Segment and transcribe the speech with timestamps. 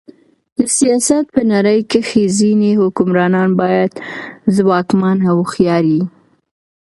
[0.57, 3.91] د سیاست په نړۍ کښي ځيني حکمرانان باید
[4.55, 6.03] ځواکمن او هوښیار يي.